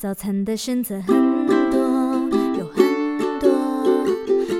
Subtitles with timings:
[0.00, 1.78] 早餐的选择很多，
[2.58, 3.52] 有很多，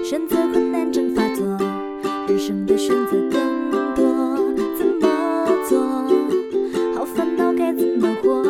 [0.05, 1.47] 选择困难症发作，
[2.29, 4.37] 人生的选择更多，
[4.77, 5.81] 怎么做？
[6.95, 8.45] 好烦恼，该怎么活？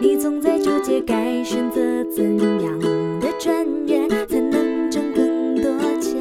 [0.00, 2.24] 你总在纠结该选择怎
[2.64, 2.78] 样
[3.20, 5.70] 的专业才能挣更多
[6.00, 6.18] 钱。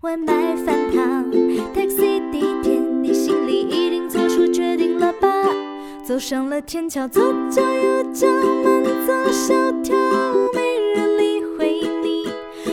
[0.00, 1.30] 外卖、饭堂、
[6.04, 8.26] 走上了天桥，左脚右脚，
[8.64, 9.96] 慢走小跳，
[10.52, 10.60] 没
[10.96, 12.26] 人理会你。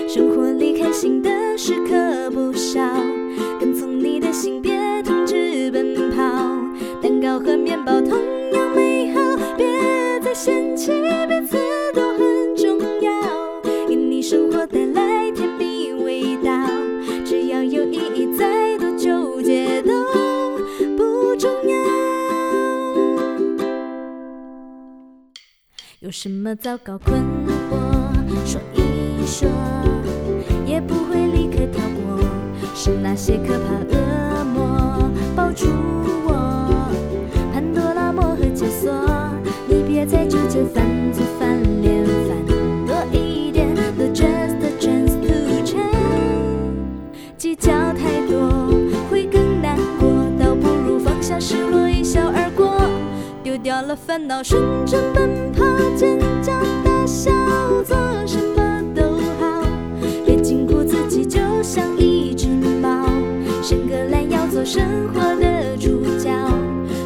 [0.10, 2.82] 生活里开心的时刻不少，
[3.60, 4.72] 跟从你的心，别
[5.04, 6.24] 停止奔跑。
[7.04, 8.18] 蛋糕和面包同
[8.52, 9.22] 样美好，
[9.56, 11.56] 别再嫌弃彼此
[11.94, 13.12] 都很重要，
[13.88, 14.79] 给你生活的
[26.02, 27.20] 有什么糟糕困
[27.70, 27.76] 惑，
[28.46, 29.50] 说一说，
[30.66, 32.26] 也不会立刻跳过。
[32.74, 35.68] 是那些可怕恶魔抱住
[36.24, 36.90] 我，
[37.52, 38.90] 潘多拉魔盒解锁，
[39.68, 42.46] 你别再纠结犯错翻脸，翻
[42.88, 45.84] 多一点，The just chance to change。
[47.38, 48.72] 计较太多
[49.12, 52.80] 会更难过，倒不如放下失落，一笑而过。
[53.44, 55.30] 丢掉了烦恼，顺着奔
[56.00, 57.32] 跑，尖叫大笑，
[57.84, 59.04] 做什么都
[59.38, 59.68] 好。
[60.26, 62.48] 别禁锢自己，就像一只
[62.82, 63.06] 猫，
[63.62, 64.82] 伸个懒腰，做生
[65.14, 66.30] 活的主角。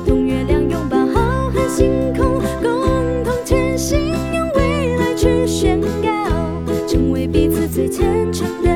[0.05, 3.99] 同月亮拥抱浩瀚星空，共同前行，
[4.33, 8.69] 用未来去宣告，成为彼此最虔诚的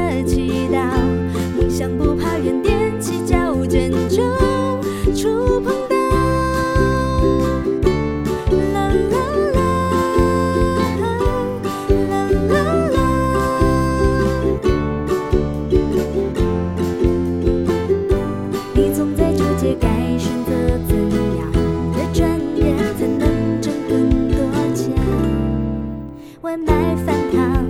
[26.47, 27.65] 外卖、饭堂、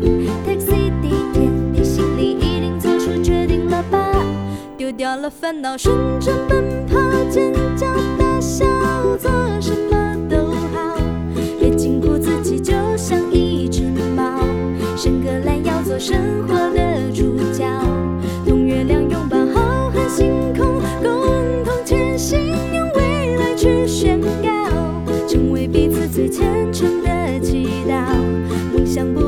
[0.45, 3.97] taxi、地铁，你心里一定做出决定了吧？
[4.77, 7.87] 丢掉了烦恼，顺着奔跑，尖叫、
[8.19, 8.67] 大笑，
[9.17, 10.95] 做什么都好。
[11.59, 13.81] 别禁锢自己，就像一只
[14.15, 14.45] 猫，
[14.95, 16.15] 伸个懒腰，做生
[16.47, 17.65] 活的主角。
[18.45, 22.39] 同月亮拥抱，浩瀚星空共同前行，
[22.75, 24.47] 用未来去宣告，
[25.27, 28.05] 成为彼此最虔诚的祈祷。
[28.97, 29.26] 장부